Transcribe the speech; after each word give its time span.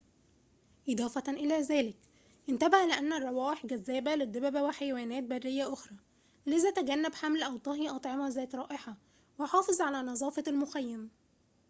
إضافةً 0.89 1.23
إلى 1.29 1.53
ذلك 1.61 1.97
انتبه 2.49 2.85
لأن 2.85 3.13
الروائح 3.13 3.65
جاذبة 3.65 4.15
للدببة 4.15 4.63
وحيوانات 4.63 5.23
برية 5.23 5.73
أخرى 5.73 5.95
لذا 6.45 6.71
تجنّب 6.71 7.15
حمل 7.15 7.43
أو 7.43 7.57
طهي 7.57 7.89
أطعمة 7.89 8.27
ذات 8.27 8.55
رائحة 8.55 8.97
وحافظ 9.39 9.81
على 9.81 10.01
نظافة 10.03 10.43
المخيم 10.47 11.09